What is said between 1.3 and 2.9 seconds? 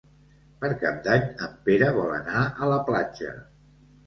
en Pere vol anar a la